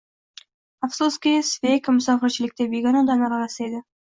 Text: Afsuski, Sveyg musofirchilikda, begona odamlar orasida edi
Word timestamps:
Afsuski, 0.87 1.33
Sveyg 1.51 1.91
musofirchilikda, 1.99 2.69
begona 2.75 3.07
odamlar 3.07 3.39
orasida 3.41 3.71
edi 3.71 3.87